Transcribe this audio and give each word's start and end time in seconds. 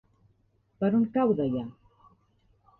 Per 0.79 0.89
on 1.01 1.05
cau 1.19 1.37
Deià? 1.43 1.65